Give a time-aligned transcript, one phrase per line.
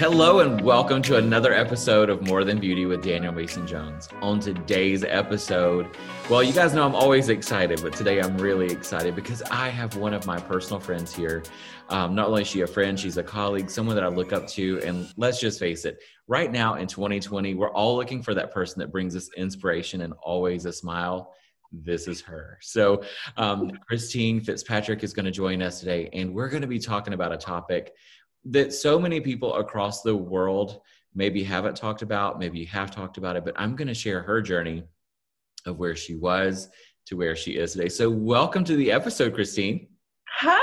[0.00, 4.08] Hello and welcome to another episode of More Than Beauty with Daniel Mason Jones.
[4.22, 5.88] On today's episode,
[6.30, 9.96] well, you guys know I'm always excited, but today I'm really excited because I have
[9.96, 11.42] one of my personal friends here.
[11.90, 14.48] Um, not only is she a friend, she's a colleague, someone that I look up
[14.48, 14.80] to.
[14.84, 18.80] And let's just face it, right now in 2020, we're all looking for that person
[18.80, 21.34] that brings us inspiration and always a smile
[21.72, 22.58] this is her.
[22.60, 23.04] So,
[23.36, 27.14] um, Christine Fitzpatrick is going to join us today, and we're going to be talking
[27.14, 27.92] about a topic
[28.44, 30.80] that so many people across the world
[31.14, 34.22] maybe haven't talked about, maybe you have talked about it, but I'm going to share
[34.22, 34.84] her journey
[35.66, 36.68] of where she was
[37.06, 37.88] to where she is today.
[37.88, 39.88] So, welcome to the episode, Christine.
[40.28, 40.58] Hi.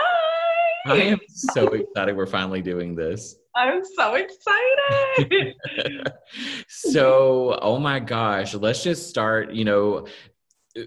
[0.85, 3.35] I am so excited we're finally doing this.
[3.55, 5.53] I'm so excited.
[6.69, 10.07] so, oh my gosh, let's just start, you know,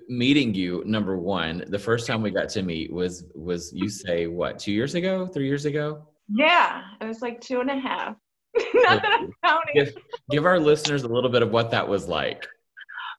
[0.09, 1.65] meeting you number 1.
[1.69, 5.27] The first time we got to meet was was you say what, 2 years ago,
[5.27, 6.07] 3 years ago?
[6.33, 8.17] Yeah, it was like two and a half.
[8.75, 9.75] Not that I'm counting.
[9.75, 9.95] Give,
[10.31, 12.47] give our listeners a little bit of what that was like.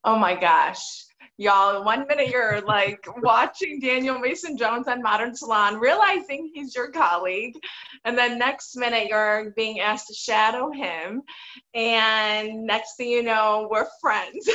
[0.03, 1.05] Oh my gosh.
[1.37, 6.91] Y'all, one minute you're like watching Daniel Mason Jones on Modern Salon, realizing he's your
[6.91, 7.55] colleague.
[8.05, 11.23] And then next minute you're being asked to shadow him.
[11.73, 14.49] And next thing you know, we're friends.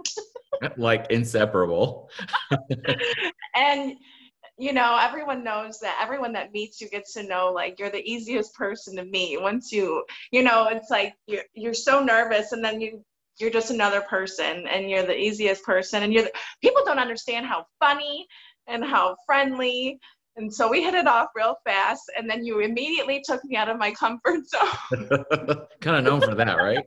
[0.76, 2.10] like inseparable.
[3.54, 3.96] and
[4.58, 8.04] you know, everyone knows that everyone that meets you gets to know like you're the
[8.08, 9.40] easiest person to meet.
[9.40, 13.04] Once you, you know, it's like you're you're so nervous, and then you
[13.38, 17.46] you're just another person, and you're the easiest person, and you're the, people don't understand
[17.46, 18.26] how funny
[18.66, 19.98] and how friendly.
[20.36, 23.68] And so we hit it off real fast, and then you immediately took me out
[23.68, 25.66] of my comfort zone.
[25.80, 26.84] kind of known for that, right?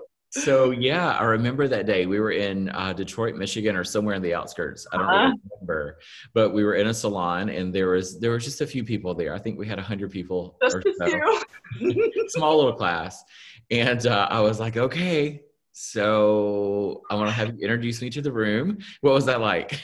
[0.30, 2.06] So yeah, I remember that day.
[2.06, 4.86] We were in uh, Detroit, Michigan, or somewhere in the outskirts.
[4.92, 5.18] I don't uh-huh.
[5.18, 5.98] really remember,
[6.34, 9.12] but we were in a salon, and there was there was just a few people
[9.12, 9.34] there.
[9.34, 11.40] I think we had a hundred people just or so.
[12.28, 13.24] Small little class,
[13.72, 18.22] and uh, I was like, okay, so I want to have you introduce me to
[18.22, 18.78] the room.
[19.00, 19.82] What was that like?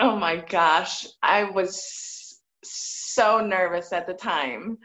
[0.00, 4.78] Oh my gosh, I was so nervous at the time,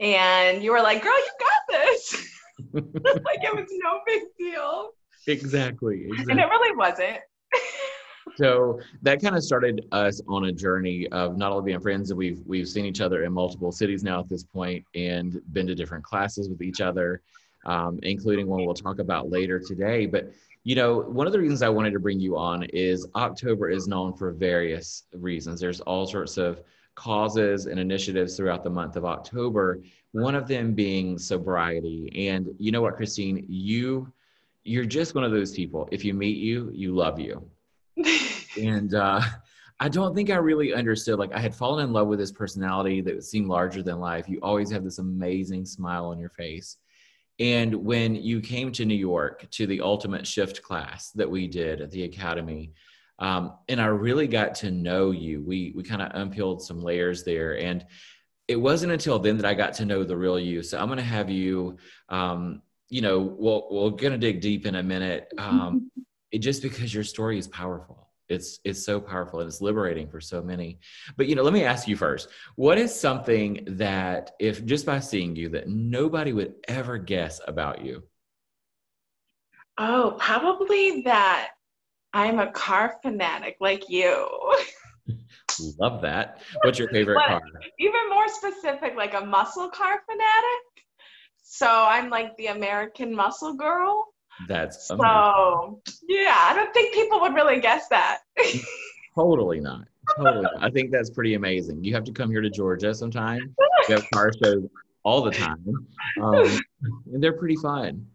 [0.00, 2.30] and you were like, "Girl, you got this."
[2.72, 4.90] like it was no big deal.
[5.26, 6.32] Exactly, exactly.
[6.32, 7.18] And it really wasn't.
[8.36, 12.18] so that kind of started us on a journey of not only being friends, and
[12.18, 15.74] we've we've seen each other in multiple cities now at this point, and been to
[15.74, 17.22] different classes with each other,
[17.66, 20.06] um, including one we'll talk about later today.
[20.06, 20.32] But
[20.64, 23.86] you know, one of the reasons I wanted to bring you on is October is
[23.86, 25.60] known for various reasons.
[25.60, 26.60] There's all sorts of
[26.94, 29.82] causes and initiatives throughout the month of October
[30.14, 32.28] one of them being sobriety.
[32.28, 34.12] And you know what, Christine, you
[34.62, 35.88] you're just one of those people.
[35.90, 37.44] If you meet you, you love you.
[38.62, 39.20] and uh,
[39.80, 41.18] I don't think I really understood.
[41.18, 44.28] Like I had fallen in love with this personality that seemed larger than life.
[44.28, 46.76] You always have this amazing smile on your face.
[47.40, 51.80] And when you came to New York to the ultimate shift class that we did
[51.80, 52.72] at the academy,
[53.18, 55.42] um, and I really got to know you.
[55.42, 57.84] We we kind of unpeeled some layers there, and
[58.48, 60.62] it wasn't until then that I got to know the real you.
[60.62, 64.66] So I'm going to have you, um, you know, we'll, we're going to dig deep
[64.66, 65.32] in a minute.
[65.38, 65.90] Um,
[66.30, 68.10] it, just because your story is powerful.
[68.28, 70.78] It's, it's so powerful and it's liberating for so many.
[71.16, 75.00] But, you know, let me ask you first, what is something that if just by
[75.00, 78.02] seeing you that nobody would ever guess about you?
[79.76, 81.50] Oh, probably that
[82.14, 84.28] I'm a car fanatic like you.
[85.78, 86.38] Love that.
[86.62, 87.42] What's your favorite car?
[87.80, 90.86] Even more specific, like a muscle car fanatic.
[91.42, 94.06] So I'm like the American muscle girl.
[94.48, 95.04] That's amazing.
[95.04, 96.38] so yeah.
[96.40, 98.20] I don't think people would really guess that.
[99.16, 99.82] totally not.
[100.16, 100.42] Totally.
[100.42, 100.62] Not.
[100.62, 101.82] I think that's pretty amazing.
[101.82, 103.54] You have to come here to Georgia sometime.
[103.88, 104.68] We have car shows
[105.02, 105.64] all the time,
[106.22, 106.60] um,
[107.12, 108.06] and they're pretty fun.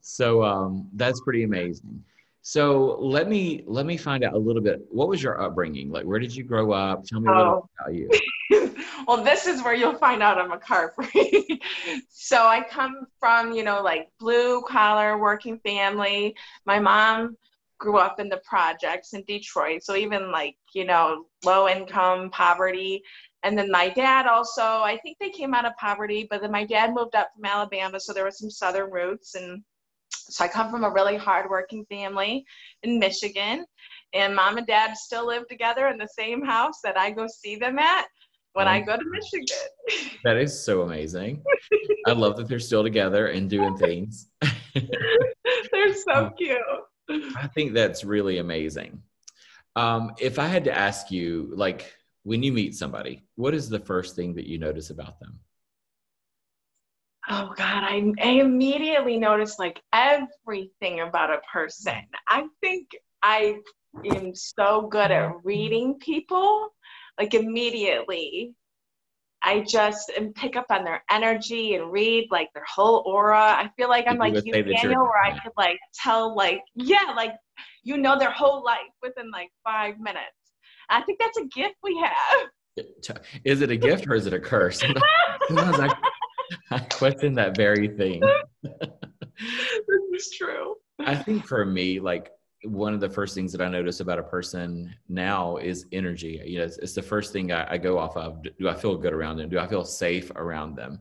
[0.00, 2.04] So um, that's pretty amazing.
[2.46, 4.82] So let me let me find out a little bit.
[4.90, 5.90] What was your upbringing?
[5.90, 7.06] Like, where did you grow up?
[7.06, 7.70] Tell me a little oh.
[7.80, 8.10] about you.
[9.08, 11.62] well, this is where you'll find out I'm a car freak.
[12.10, 16.36] so I come from, you know, like blue collar working family.
[16.66, 17.38] My mom
[17.78, 23.02] grew up in the projects in Detroit, so even like you know low income poverty.
[23.42, 26.66] And then my dad also, I think they came out of poverty, but then my
[26.66, 29.62] dad moved up from Alabama, so there was some southern roots and
[30.28, 32.44] so I come from a really hardworking family
[32.82, 33.64] in Michigan,
[34.12, 37.56] and mom and dad still live together in the same house that I go see
[37.56, 38.06] them at
[38.54, 40.10] when oh, I go to Michigan.
[40.24, 41.42] That is so amazing.
[42.06, 44.28] I love that they're still together and doing things.
[44.74, 46.56] they're so um, cute.
[47.36, 49.02] I think that's really amazing.
[49.76, 53.80] Um, if I had to ask you, like, when you meet somebody, what is the
[53.80, 55.38] first thing that you notice about them?
[57.30, 62.18] Oh god I, I immediately noticed like everything about a person mm.
[62.28, 62.88] i think
[63.22, 63.56] i
[64.04, 66.68] am so good at reading people
[67.18, 68.54] like immediately
[69.46, 73.38] I just and pick up on their energy and read like their whole aura.
[73.38, 77.34] I feel like I'm like you, Daniel, where I could like tell like yeah, like
[77.82, 80.32] you know their whole life within like five minutes.
[80.88, 82.48] I think that's a gift we have.
[83.44, 84.80] Is it a gift or is it a curse?
[85.48, 85.94] Sometimes I,
[86.70, 88.22] I question that very thing.
[88.62, 88.72] this
[90.12, 90.76] is true.
[91.00, 92.30] I think for me, like
[92.64, 96.40] one of the first things that I notice about a person now is energy.
[96.44, 98.42] You know, it's, it's the first thing I, I, go off of.
[98.42, 99.50] Do I feel good around them?
[99.50, 101.00] Do I feel safe around them?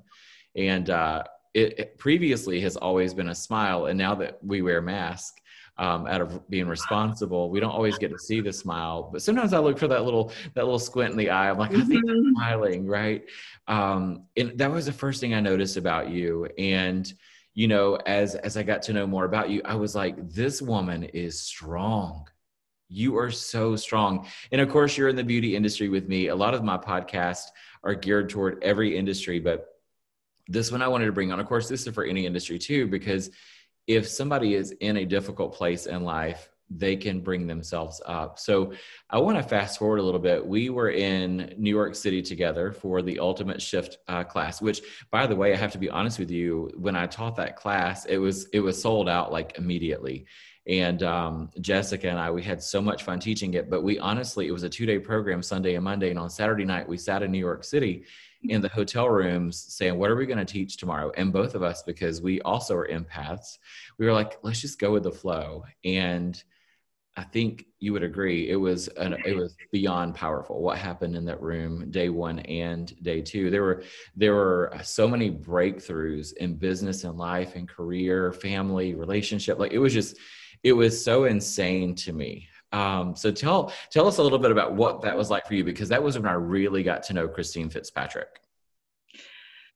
[0.56, 1.24] And uh,
[1.54, 5.40] it, it, previously has always been a smile, and now that we wear masks,
[5.78, 9.10] um, out of being responsible, we don't always get to see the smile.
[9.12, 11.50] But sometimes I look for that little that little squint in the eye.
[11.50, 12.36] I'm like, I think I'm mm-hmm.
[12.36, 13.24] smiling, right?
[13.68, 17.12] Um, and that was the first thing I noticed about you, and
[17.56, 20.62] you know, as as I got to know more about you, I was like, this
[20.62, 22.28] woman is strong.
[22.90, 24.28] You are so strong.
[24.52, 26.28] And of course, you're in the beauty industry with me.
[26.28, 27.48] A lot of my podcasts
[27.84, 29.68] are geared toward every industry, but
[30.48, 31.40] this one I wanted to bring on.
[31.40, 33.32] Of course, this is for any industry too, because
[33.88, 38.40] if somebody is in a difficult place in life, they can bring themselves up.
[38.40, 38.74] So
[39.10, 40.46] I want to fast forward a little bit.
[40.46, 44.82] We were in New York City together for the Ultimate Shift uh, class, which,
[45.12, 46.72] by the way, I have to be honest with you.
[46.76, 50.26] When I taught that class, it was it was sold out like immediately.
[50.66, 53.70] And um, Jessica and I, we had so much fun teaching it.
[53.70, 56.10] But we honestly, it was a two day program, Sunday and Monday.
[56.10, 58.06] And on Saturday night, we sat in New York City
[58.44, 61.12] in the hotel rooms saying, What are we going to teach tomorrow?
[61.16, 63.58] And both of us, because we also are empaths,
[63.98, 65.64] we were like, Let's just go with the flow.
[65.84, 66.42] And
[67.16, 71.26] I think you would agree it was an, it was beyond powerful what happened in
[71.26, 73.52] that room day one and day two.
[73.52, 73.84] There were
[74.16, 79.60] there were uh, so many breakthroughs in business and life and career, family, relationship.
[79.60, 80.18] Like it was just
[80.64, 82.48] it was so insane to me.
[82.74, 85.64] Um, so tell tell us a little bit about what that was like for you
[85.64, 88.42] because that was when I really got to know Christine Fitzpatrick.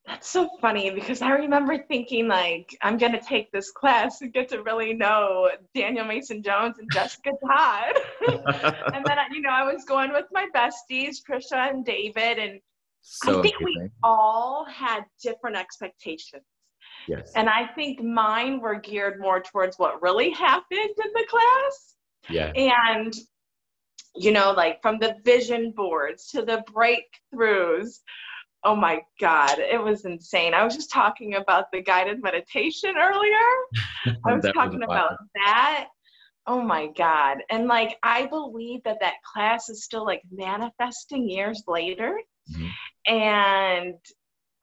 [0.08, 4.50] That's so funny because I remember thinking like I'm gonna take this class and get
[4.50, 7.94] to really know Daniel Mason Jones and Jessica Todd.
[8.94, 12.60] and then you know I was going with my besties, Trisha and David, and
[13.02, 13.84] so I think amazing.
[13.84, 16.44] we all had different expectations.
[17.08, 17.32] Yes.
[17.36, 21.97] And I think mine were geared more towards what really happened in the class.
[22.30, 22.52] Yeah.
[22.56, 23.14] And
[24.16, 28.00] you know, like from the vision boards to the breakthroughs
[28.64, 30.54] oh my god it was insane.
[30.54, 33.48] I was just talking about the guided meditation earlier.
[34.26, 35.88] I was talking was about that.
[36.46, 37.38] Oh my god.
[37.50, 42.20] And like i believe that that class is still like manifesting years later.
[42.52, 43.14] Mm-hmm.
[43.14, 43.96] and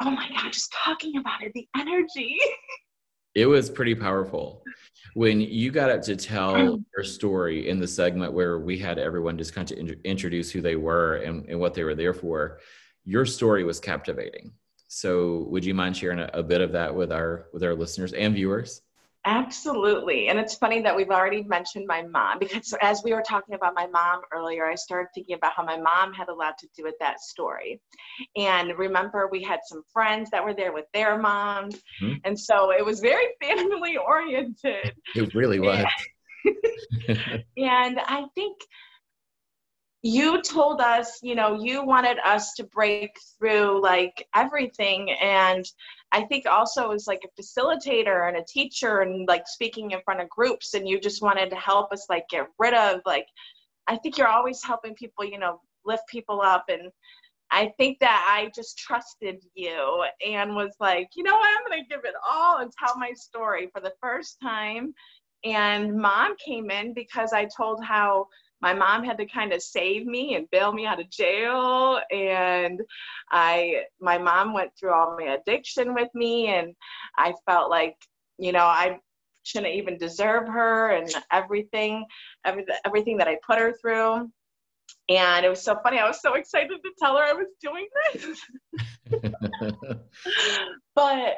[0.01, 2.39] oh my god just talking about it the energy.
[3.35, 4.63] It was pretty powerful
[5.15, 6.85] when you got up to tell mm.
[6.97, 10.77] your story in the segment where we had everyone just kind of introduce who they
[10.77, 12.59] were and, and what they were there for
[13.05, 14.53] your story was captivating.
[14.89, 18.13] So would you mind sharing a, a bit of that with our with our listeners
[18.13, 18.81] and viewers?
[19.27, 20.29] Absolutely.
[20.29, 23.75] And it's funny that we've already mentioned my mom because as we were talking about
[23.75, 26.83] my mom earlier, I started thinking about how my mom had a lot to do
[26.85, 27.81] with that story.
[28.37, 31.77] And remember, we had some friends that were there with their moms.
[32.03, 32.15] Mm-hmm.
[32.25, 34.93] And so it was very family oriented.
[35.15, 35.87] It really was.
[36.45, 38.59] and I think
[40.07, 45.11] you told us, you know, you wanted us to break through like everything.
[45.13, 45.65] And
[46.13, 50.21] I think also as like a facilitator and a teacher and like speaking in front
[50.21, 53.27] of groups, and you just wanted to help us like get rid of like,
[53.87, 56.67] I think you're always helping people, you know, lift people up.
[56.69, 56.93] And
[57.51, 61.83] I think that I just trusted you and was like, you know what, I'm going
[61.83, 64.93] to give it all and tell my story for the first time.
[65.47, 68.27] And mom came in because I told how
[68.65, 72.81] my mom had to kind of save me and bail me out of jail and
[73.31, 76.75] i my mom went through all my addiction with me and
[77.19, 77.95] i felt like
[78.39, 78.99] you know i
[79.43, 82.07] shouldn't even deserve her and everything
[82.47, 84.31] every, everything that i put her through.
[85.11, 87.87] And it was so funny i was so excited to tell her i was doing
[88.13, 88.41] this.
[90.95, 91.35] But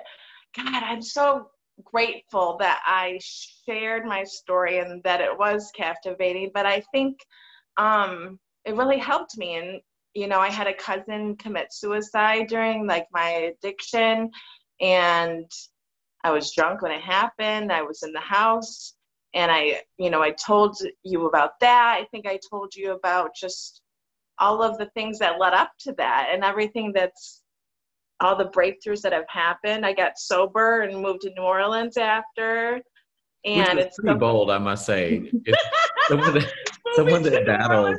[0.57, 1.49] god i'm so
[1.85, 3.19] grateful that I
[3.65, 6.51] shared my story and that it was captivating.
[6.55, 7.19] But I think
[7.77, 9.57] um, it really helped me.
[9.57, 9.81] And,
[10.15, 14.31] you know, I had a cousin commit suicide during like my addiction.
[14.81, 15.51] And
[16.25, 17.73] I was drunk when it happened.
[17.73, 18.95] I was in the house.
[19.35, 21.99] And I, you know, I told you about that.
[22.01, 23.83] I think I told you about just
[24.39, 27.43] all of the things that led up to that and everything that's
[28.21, 29.85] all the breakthroughs that have happened.
[29.85, 32.81] I got sober and moved to New Orleans after.
[33.45, 35.31] And it's pretty so bold, I must say.
[36.09, 36.53] someone that,
[36.95, 37.97] someone that battled.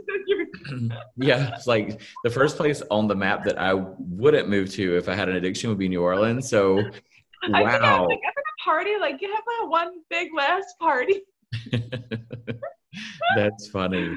[1.18, 5.08] yeah, it's like the first place on the map that I wouldn't move to if
[5.08, 6.50] I had an addiction would be New Orleans.
[6.50, 6.80] So,
[7.54, 8.08] I wow.
[8.08, 11.22] Like, I'm a party, like you have my one big last party.
[13.36, 14.16] That's funny.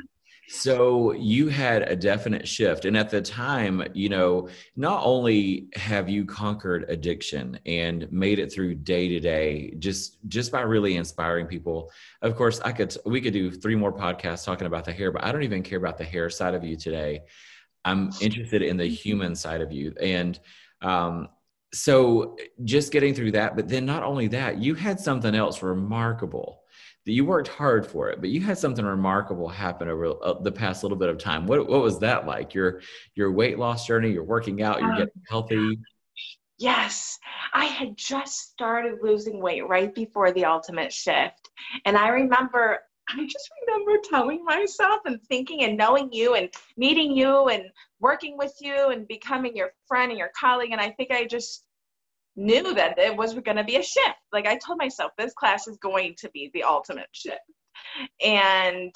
[0.52, 2.84] So you had a definite shift.
[2.84, 8.52] And at the time, you know, not only have you conquered addiction and made it
[8.52, 11.92] through day to day, just just by really inspiring people.
[12.20, 15.22] Of course, I could we could do three more podcasts talking about the hair, but
[15.22, 17.20] I don't even care about the hair side of you today.
[17.84, 19.94] I'm interested in the human side of you.
[20.00, 20.38] And
[20.82, 21.28] um,
[21.72, 26.60] so just getting through that, but then not only that, you had something else remarkable
[27.06, 30.52] that you worked hard for it, but you had something remarkable happen over uh, the
[30.52, 31.46] past little bit of time.
[31.46, 32.54] What what was that like?
[32.54, 32.82] Your
[33.14, 35.78] your weight loss journey, you're working out, you're um, getting healthy.
[36.58, 37.18] Yes,
[37.54, 41.48] I had just started losing weight right before the ultimate shift,
[41.84, 47.16] and I remember I just remember telling myself and thinking and knowing you and meeting
[47.16, 47.64] you and
[47.98, 50.70] working with you and becoming your friend and your colleague.
[50.72, 51.64] And I think I just
[52.40, 54.16] knew that it was going to be a shift.
[54.32, 57.38] Like I told myself, this class is going to be the ultimate shift.
[58.24, 58.92] And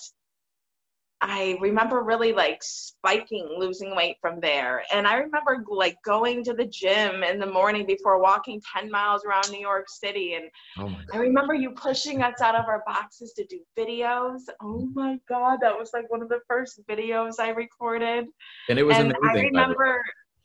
[1.20, 4.82] I remember really like spiking, losing weight from there.
[4.92, 9.24] And I remember like going to the gym in the morning before walking 10 miles
[9.24, 10.34] around New York City.
[10.34, 10.44] And
[10.78, 14.40] oh I remember you pushing us out of our boxes to do videos.
[14.62, 18.26] Oh my God, that was like one of the first videos I recorded.
[18.68, 19.56] And it was and amazing.
[19.56, 20.02] I remember.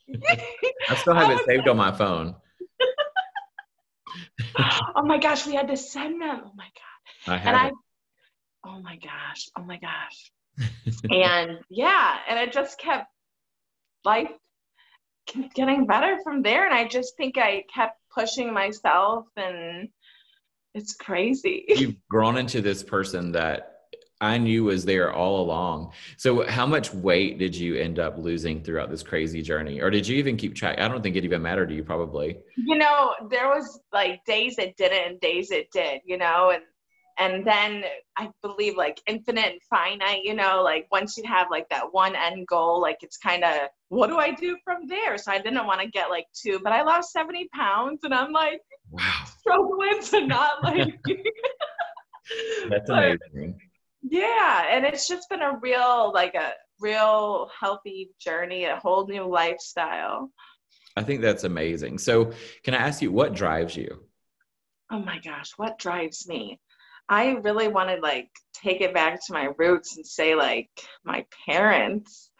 [0.88, 2.34] I still have it saved on my phone.
[4.58, 6.42] oh my gosh, we had to send them.
[6.44, 6.68] Oh my
[7.26, 7.32] god.
[7.32, 7.70] I and I
[8.64, 10.32] oh my gosh, oh my gosh.
[11.10, 13.08] and yeah, and it just kept
[14.04, 14.30] life
[15.54, 16.66] getting better from there.
[16.66, 19.88] And I just think I kept pushing myself and
[20.74, 21.64] it's crazy.
[21.68, 23.79] You've grown into this person that
[24.20, 25.92] I knew was there all along.
[26.18, 30.06] So, how much weight did you end up losing throughout this crazy journey, or did
[30.06, 30.78] you even keep track?
[30.78, 32.38] I don't think it even mattered to you, probably.
[32.56, 36.02] You know, there was like days it didn't, and days it did.
[36.04, 36.62] You know, and
[37.18, 37.84] and then
[38.18, 40.22] I believe like infinite and finite.
[40.22, 43.68] You know, like once you have like that one end goal, like it's kind of
[43.88, 45.16] what do I do from there?
[45.16, 48.32] So I didn't want to get like two, but I lost seventy pounds, and I'm
[48.32, 48.60] like
[48.90, 49.24] wow.
[49.38, 51.00] struggling to not like.
[52.68, 53.58] That's amazing
[54.10, 59.24] yeah and it's just been a real like a real healthy journey a whole new
[59.24, 60.30] lifestyle.
[60.96, 61.98] I think that's amazing.
[61.98, 62.32] So
[62.64, 64.04] can i ask you what drives you?
[64.90, 66.58] Oh my gosh what drives me?
[67.08, 70.70] I really want to like take it back to my roots and say like
[71.04, 72.30] my parents.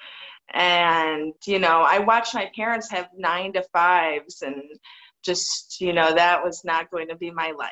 [0.53, 4.63] And you know i watched my parents have nine to fives and
[5.23, 7.71] just you know that was not going to be my life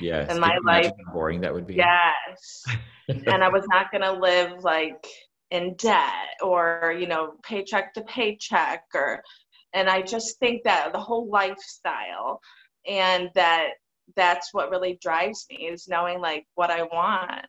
[0.00, 0.30] Yes.
[0.30, 1.74] And my life boring that would be.
[1.74, 2.64] Yes.
[3.08, 5.06] and I was not going to live like
[5.50, 9.22] in debt or, you know, paycheck to paycheck or
[9.74, 12.40] and I just think that the whole lifestyle
[12.86, 13.72] and that
[14.16, 17.46] that's what really drives me is knowing like what I want.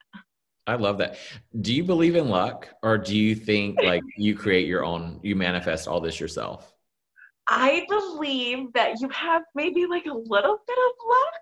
[0.68, 1.18] I love that.
[1.62, 5.36] Do you believe in luck or do you think like you create your own you
[5.36, 6.74] manifest all this yourself?
[7.48, 11.34] I believe that you have maybe like a little bit of luck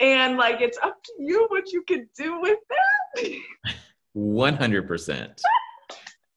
[0.00, 3.32] and like it's up to you what you can do with that.
[4.16, 5.40] 100%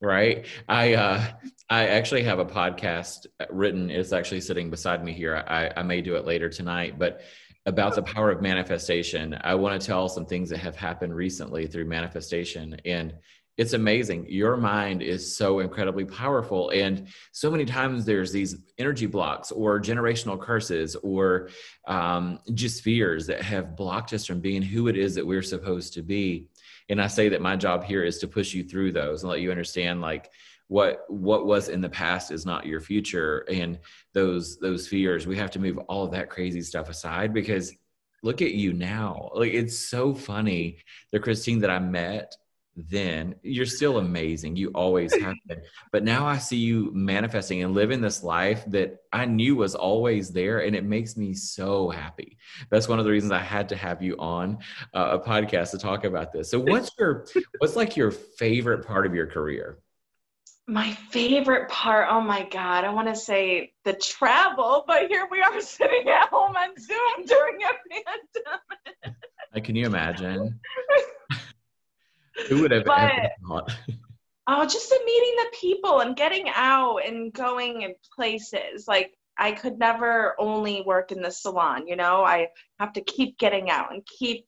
[0.02, 0.46] right?
[0.70, 1.26] I uh
[1.70, 5.44] i actually have a podcast written it's actually sitting beside me here.
[5.48, 7.22] I i may do it later tonight but
[7.66, 9.38] about the power of manifestation.
[9.42, 12.78] I want to tell some things that have happened recently through manifestation.
[12.86, 13.16] And
[13.58, 14.26] it's amazing.
[14.28, 16.72] Your mind is so incredibly powerful.
[16.72, 21.50] And so many times there's these energy blocks or generational curses or
[21.88, 25.94] um, just fears that have blocked us from being who it is that we're supposed
[25.94, 26.48] to be.
[26.90, 29.42] And I say that my job here is to push you through those and let
[29.42, 30.30] you understand like
[30.68, 33.78] what what was in the past is not your future and
[34.14, 37.72] those those fears we have to move all of that crazy stuff aside because
[38.24, 40.80] look at you now like it's so funny
[41.12, 42.36] the christine that i met
[42.76, 44.56] then you're still amazing.
[44.56, 45.62] You always have been.
[45.92, 50.32] But now i see you manifesting and living this life that i knew was always
[50.32, 52.38] there and it makes me so happy.
[52.70, 54.60] That's one of the reasons i had to have you on
[54.94, 56.50] uh, a podcast to talk about this.
[56.52, 57.26] So what's your
[57.60, 59.80] what's like your favorite part of your career?
[60.68, 65.40] My favorite part oh my god i want to say the travel but here we
[65.40, 69.64] are sitting at home on zoom during a pandemic.
[69.64, 70.60] Can you imagine
[72.48, 73.72] who would have but, ever thought?
[74.48, 78.88] oh, just the meeting the people and getting out and going in places.
[78.88, 82.50] Like I could never only work in the salon, you know, I
[82.80, 84.46] have to keep getting out and keep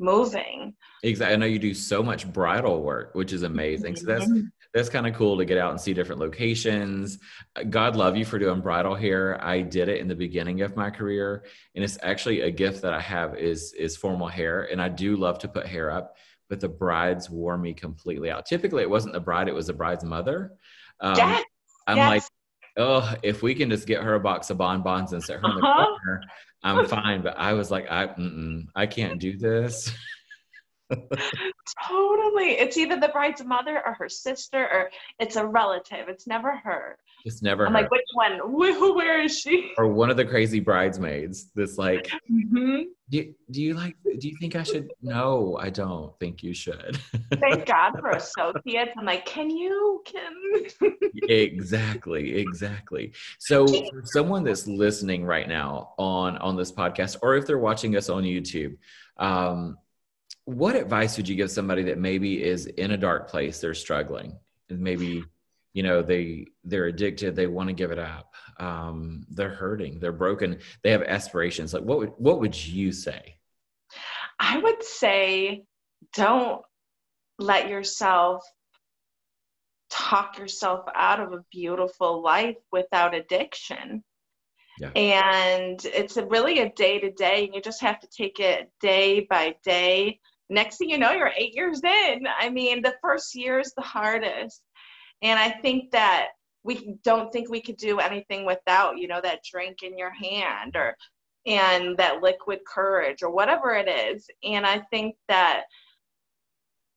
[0.00, 0.74] moving.
[1.02, 1.34] Exactly.
[1.34, 3.96] I know you do so much bridal work, which is amazing.
[3.96, 4.46] So that's mm-hmm.
[4.74, 7.18] that's kind of cool to get out and see different locations.
[7.68, 9.42] God love you for doing bridal hair.
[9.44, 12.94] I did it in the beginning of my career, and it's actually a gift that
[12.94, 16.16] I have is is formal hair, and I do love to put hair up.
[16.50, 18.44] But the brides wore me completely out.
[18.44, 20.52] Typically, it wasn't the bride; it was the bride's mother.
[21.00, 21.44] Um, yes.
[21.86, 22.08] I'm yes.
[22.08, 22.22] like,
[22.76, 25.56] oh, if we can just get her a box of bonbons and set her in
[25.56, 25.86] the uh-huh.
[25.86, 26.22] corner,
[26.62, 27.22] I'm fine.
[27.22, 28.10] But I was like, I,
[28.76, 29.90] I can't do this.
[31.88, 32.52] totally.
[32.52, 36.08] It's either the bride's mother or her sister, or it's a relative.
[36.08, 36.98] It's never her.
[37.24, 37.66] It's never.
[37.66, 37.82] I'm her.
[37.82, 38.38] like, which one?
[38.52, 39.72] Where is she?
[39.78, 41.50] Or one of the crazy bridesmaids.
[41.54, 42.82] This like, mm-hmm.
[43.10, 43.96] do, do you like?
[44.18, 44.90] Do you think I should?
[45.02, 46.98] No, I don't think you should.
[47.40, 48.92] Thank God for associates.
[48.96, 50.02] I'm like, can you?
[50.04, 50.66] Can
[51.28, 53.12] exactly, exactly.
[53.38, 57.96] So for someone that's listening right now on on this podcast, or if they're watching
[57.96, 58.76] us on YouTube.
[59.16, 59.76] Um,
[60.44, 64.38] what advice would you give somebody that maybe is in a dark place they're struggling?
[64.68, 65.24] And maybe
[65.72, 70.12] you know they they're addicted they want to give it up um, they're hurting they're
[70.12, 71.72] broken they have aspirations.
[71.72, 73.36] Like what would what would you say?
[74.38, 75.64] I would say
[76.14, 76.62] don't
[77.38, 78.44] let yourself
[79.90, 84.04] talk yourself out of a beautiful life without addiction.
[84.78, 84.92] Yeah.
[84.96, 88.70] and it's a really a day to day and you just have to take it
[88.80, 90.20] day by day
[90.50, 92.26] next thing you know, you're eight years in.
[92.38, 94.62] I mean, the first year is the hardest.
[95.22, 96.28] And I think that
[96.62, 100.76] we don't think we could do anything without, you know, that drink in your hand
[100.76, 100.96] or
[101.46, 104.26] and that liquid courage or whatever it is.
[104.44, 105.62] And I think that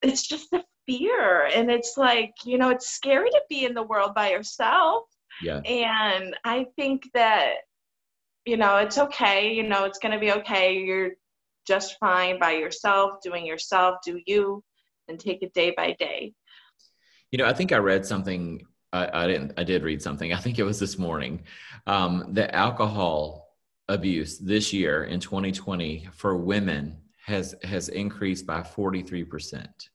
[0.02, 1.50] it's just the fear.
[1.54, 5.04] And it's like, you know, it's scary to be in the world by yourself.
[5.42, 5.60] Yeah.
[5.60, 7.54] And I think that,
[8.46, 10.78] you know, it's okay, you know, it's gonna be okay.
[10.78, 11.12] You're
[11.66, 14.64] just fine by yourself, doing yourself, do you,
[15.08, 16.34] and take it day by day.
[17.32, 18.62] You know, I think I read something.
[18.92, 19.54] I, I didn't.
[19.58, 20.34] I did read something.
[20.34, 21.44] I think it was this morning.
[21.88, 23.50] Um, that alcohol
[23.90, 29.90] abuse this year in 2020 for women has has increased by 43 percent.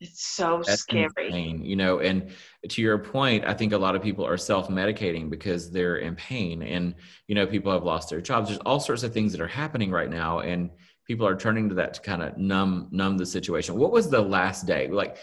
[0.00, 1.26] It's so That's scary.
[1.26, 2.30] Insane, you know, and
[2.68, 6.62] to your point, I think a lot of people are self-medicating because they're in pain
[6.62, 6.94] and
[7.26, 8.48] you know, people have lost their jobs.
[8.48, 10.70] There's all sorts of things that are happening right now and
[11.06, 13.74] people are turning to that to kind of numb numb the situation.
[13.74, 14.86] What was the last day?
[14.88, 15.16] Like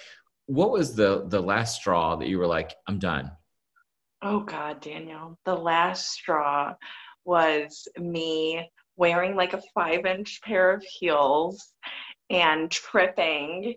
[0.48, 3.32] what was the the last straw that you were like, I'm done?
[4.22, 5.40] Oh god, Daniel.
[5.46, 6.74] The last straw
[7.24, 11.74] was me wearing like a 5-inch pair of heels
[12.30, 13.76] and tripping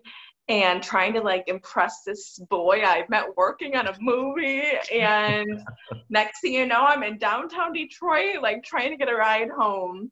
[0.49, 4.63] and trying to like impress this boy I met working on a movie.
[4.91, 5.63] And
[6.09, 10.11] next thing you know, I'm in downtown Detroit, like trying to get a ride home.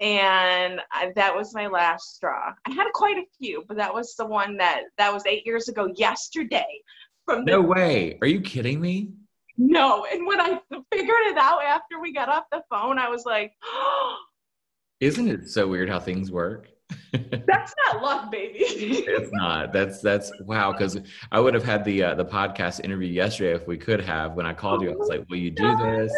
[0.00, 2.52] And I, that was my last straw.
[2.66, 5.68] I had quite a few, but that was the one that that was eight years
[5.68, 6.82] ago yesterday.
[7.24, 8.18] From the, no way.
[8.20, 9.10] Are you kidding me?
[9.56, 10.06] No.
[10.12, 10.60] And when I
[10.92, 13.52] figured it out after we got off the phone, I was like,
[15.00, 16.68] Isn't it so weird how things work?
[17.46, 18.58] that's not luck, baby.
[18.58, 19.72] it's not.
[19.72, 20.72] That's that's wow.
[20.72, 20.98] Because
[21.32, 24.34] I would have had the uh, the podcast interview yesterday if we could have.
[24.34, 26.12] When I called you, I was like, "Will you do this?"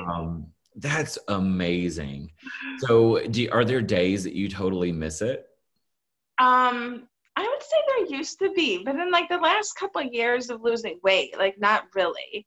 [0.00, 2.30] Um, that's amazing.
[2.78, 5.46] So, do are there days that you totally miss it?
[6.38, 10.12] Um, I would say there used to be, but in like the last couple of
[10.12, 12.46] years of losing weight, like not really.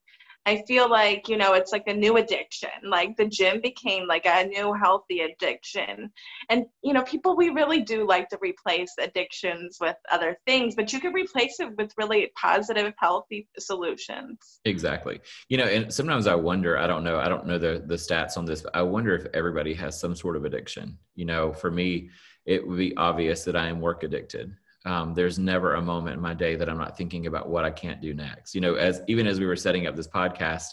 [0.49, 2.71] I feel like, you know, it's like a new addiction.
[2.83, 6.12] Like the gym became like a new healthy addiction.
[6.49, 10.91] And, you know, people, we really do like to replace addictions with other things, but
[10.91, 14.59] you can replace it with really positive, healthy solutions.
[14.65, 15.21] Exactly.
[15.49, 18.35] You know, and sometimes I wonder, I don't know, I don't know the, the stats
[18.35, 20.97] on this, but I wonder if everybody has some sort of addiction.
[21.13, 22.09] You know, for me,
[22.47, 26.21] it would be obvious that I am work addicted um, there's never a moment in
[26.21, 28.55] my day that I'm not thinking about what I can't do next.
[28.55, 30.67] You know, as even as we were setting up this podcast,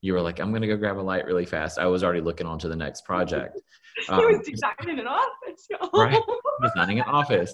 [0.00, 2.22] you were like, "I'm going to go grab a light really fast." I was already
[2.22, 3.58] looking on to the next project.
[4.08, 5.68] Um, he was designing an office.
[5.92, 6.22] right,
[6.62, 7.52] designing an office.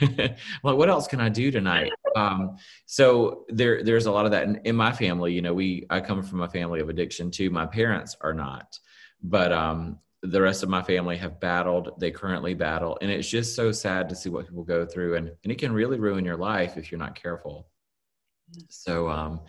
[0.62, 1.90] well, what else can I do tonight?
[2.16, 5.34] Um, so there, there's a lot of that in, in my family.
[5.34, 7.50] You know, we I come from a family of addiction too.
[7.50, 8.78] My parents are not,
[9.22, 13.56] but um, the rest of my family have battled they currently battle and it's just
[13.56, 16.36] so sad to see what people go through and, and it can really ruin your
[16.36, 17.68] life if you're not careful.
[18.68, 19.40] So um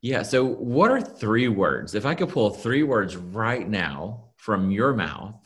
[0.00, 4.70] yeah so what are three words if i could pull three words right now from
[4.70, 5.36] your mouth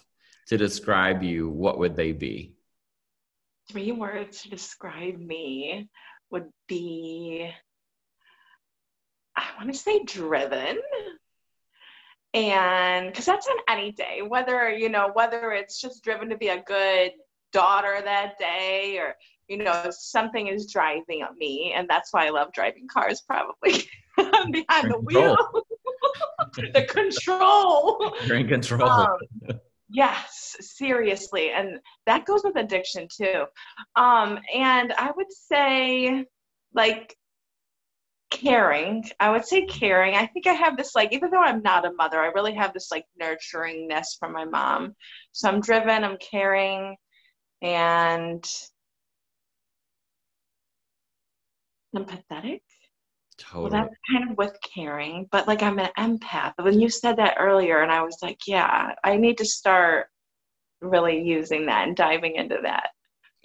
[0.47, 2.55] to describe you what would they be?
[3.71, 5.89] Three words to describe me
[6.31, 7.51] would be
[9.37, 10.79] i want to say driven
[12.35, 16.49] and because that's on any day whether you know whether it's just driven to be
[16.49, 17.13] a good
[17.53, 19.15] daughter that day or
[19.49, 23.85] you know something is driving me and that's why i love driving cars probably
[24.51, 25.37] behind the wheel.
[26.57, 28.15] The control.
[28.27, 28.89] You're in control.
[28.89, 29.17] Um,
[29.91, 33.45] yes seriously and that goes with addiction too.
[33.97, 36.25] Um and i would say
[36.75, 37.17] like
[38.35, 39.05] caring.
[39.21, 40.15] I would say caring.
[40.15, 42.75] I think I have this like even though I'm not a mother, I really have
[42.75, 44.95] this like nurturingness from my mom.
[45.33, 46.97] So I'm driven, I'm caring
[47.63, 48.45] and
[51.97, 52.61] empathetic.
[53.39, 53.63] Totally.
[53.63, 56.53] Well, that's kind of with caring, but like I'm an empath.
[56.61, 60.09] When you said that earlier, and I was like, yeah, I need to start
[60.81, 62.91] really using that and diving into that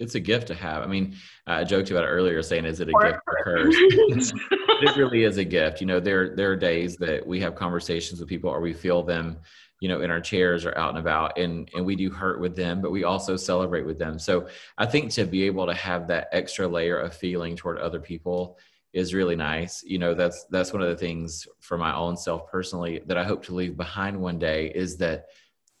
[0.00, 0.82] it's a gift to have.
[0.82, 1.14] I mean,
[1.46, 3.76] I joked about it earlier, saying, "Is it a gift or curse?"
[4.82, 5.80] it really is a gift.
[5.80, 9.02] You know, there there are days that we have conversations with people, or we feel
[9.02, 9.38] them,
[9.80, 12.56] you know, in our chairs or out and about, and and we do hurt with
[12.56, 14.18] them, but we also celebrate with them.
[14.18, 18.00] So I think to be able to have that extra layer of feeling toward other
[18.00, 18.58] people
[18.92, 19.82] is really nice.
[19.84, 23.24] You know, that's that's one of the things for my own self personally that I
[23.24, 25.26] hope to leave behind one day is that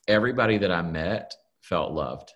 [0.06, 2.32] everybody that I met felt loved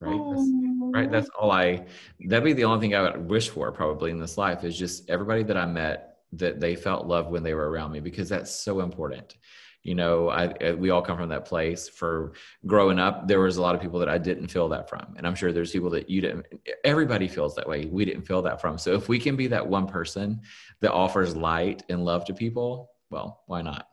[0.00, 1.04] right right?
[1.04, 1.12] Mm-hmm.
[1.12, 1.84] That's all i
[2.20, 5.10] that'd be the only thing i would wish for probably in this life is just
[5.10, 8.50] everybody that i met that they felt loved when they were around me because that's
[8.50, 9.36] so important.
[9.82, 11.90] You know I, we all come from that place.
[11.90, 12.32] For
[12.66, 15.14] growing up there was a lot of people that i didn't feel that from.
[15.16, 16.46] And i'm sure there's people that you didn't
[16.84, 17.84] everybody feels that way.
[17.84, 18.78] We didn't feel that from.
[18.78, 20.40] So if we can be that one person
[20.80, 23.88] that offers light and love to people well why not?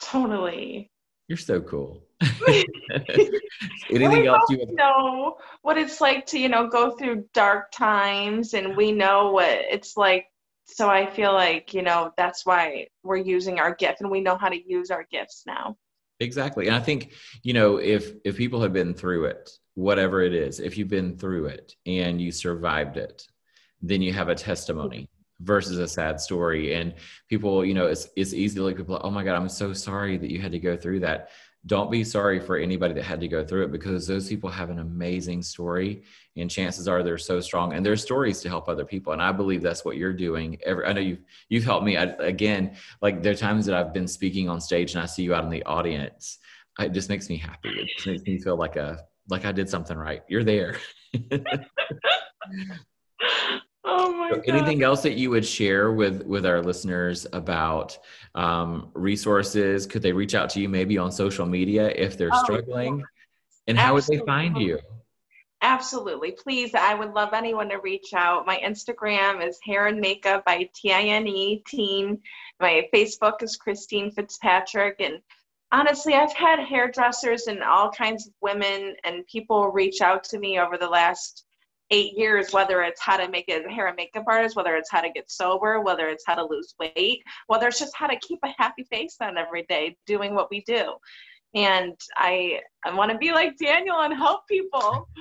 [0.00, 0.91] Totally
[1.28, 2.02] you're so cool
[3.90, 8.54] Anything else you would know what it's like to, you know, go through dark times
[8.54, 10.26] and we know what it's like.
[10.64, 14.36] So I feel like, you know, that's why we're using our gift and we know
[14.36, 15.76] how to use our gifts now.
[16.20, 16.68] Exactly.
[16.68, 20.60] And I think, you know, if if people have been through it, whatever it is,
[20.60, 23.26] if you've been through it and you survived it,
[23.80, 25.08] then you have a testimony
[25.42, 26.74] versus a sad story.
[26.74, 26.94] And
[27.28, 30.16] people you know it's it's easy to look people oh my god i'm so sorry
[30.16, 31.30] that you had to go through that.
[31.64, 34.68] Don't be sorry for anybody that had to go through it because those people have
[34.68, 36.02] an amazing story
[36.36, 39.12] and chances are they're so strong and their stories to help other people.
[39.12, 40.58] And i believe that's what you're doing.
[40.64, 41.96] Every i know you've you've helped me.
[41.96, 45.22] I, again like there are times that i've been speaking on stage and i see
[45.22, 46.38] you out in the audience.
[46.78, 47.68] It just makes me happy.
[47.68, 50.22] It just makes me feel like a like i did something right.
[50.28, 50.78] You're there
[53.84, 54.42] Oh my God.
[54.46, 57.98] Anything else that you would share with with our listeners about
[58.34, 59.86] um, resources?
[59.86, 62.98] Could they reach out to you maybe on social media if they're oh, struggling?
[62.98, 63.04] Yeah.
[63.68, 64.18] And how Absolutely.
[64.18, 64.78] would they find you?
[65.62, 66.32] Absolutely.
[66.32, 68.46] Please, I would love anyone to reach out.
[68.46, 72.20] My Instagram is Hair and Makeup by T-I-N-E, teen.
[72.58, 74.96] My Facebook is Christine Fitzpatrick.
[74.98, 75.20] And
[75.70, 80.58] honestly, I've had hairdressers and all kinds of women and people reach out to me
[80.58, 81.44] over the last
[81.90, 85.00] eight years, whether it's how to make a hair and makeup artist, whether it's how
[85.00, 88.38] to get sober, whether it's how to lose weight, whether it's just how to keep
[88.44, 90.94] a happy face on every day doing what we do.
[91.54, 95.08] And I I want to be like Daniel and help people.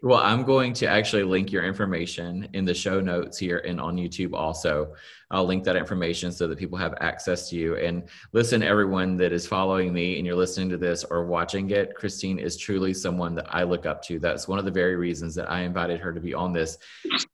[0.00, 3.96] Well, I'm going to actually link your information in the show notes here and on
[3.96, 4.94] YouTube also.
[5.28, 7.76] I'll link that information so that people have access to you.
[7.76, 11.96] And listen, everyone that is following me and you're listening to this or watching it,
[11.96, 14.20] Christine is truly someone that I look up to.
[14.20, 16.78] That's one of the very reasons that I invited her to be on this.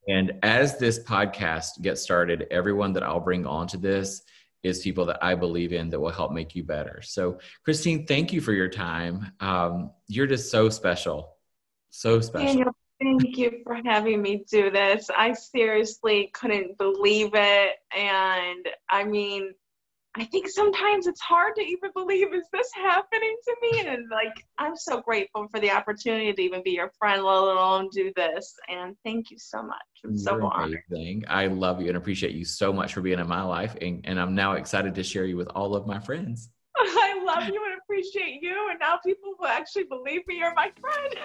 [0.07, 4.23] And as this podcast gets started, everyone that I'll bring onto this
[4.63, 6.99] is people that I believe in that will help make you better.
[7.03, 9.31] So, Christine, thank you for your time.
[9.39, 11.34] Um, you're just so special
[11.95, 12.47] so special.
[12.47, 15.09] Daniel, thank you for having me do this.
[15.15, 17.71] I seriously couldn't believe it.
[17.95, 19.53] And I mean,
[20.17, 23.87] I think sometimes it's hard to even believe, is this happening to me?
[23.87, 27.89] And like, I'm so grateful for the opportunity to even be your friend, let alone
[27.91, 28.53] do this.
[28.69, 29.77] And thank you so much.
[30.05, 30.83] I'm so You're honored.
[30.89, 31.25] Amazing.
[31.27, 33.75] I love you and appreciate you so much for being in my life.
[33.81, 36.49] And, and I'm now excited to share you with all of my friends.
[36.77, 38.67] I love you appreciate you.
[38.69, 41.15] And now people will actually believe me you're my friend.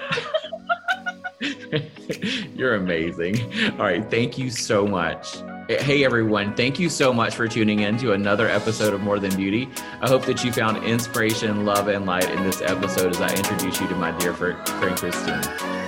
[2.55, 3.41] you're amazing.
[3.73, 4.09] All right.
[4.11, 5.39] Thank you so much.
[5.69, 6.55] Hey, everyone.
[6.55, 9.69] Thank you so much for tuning in to another episode of More Than Beauty.
[10.01, 13.81] I hope that you found inspiration, love, and light in this episode as I introduce
[13.81, 15.80] you to my dear friend, Christine.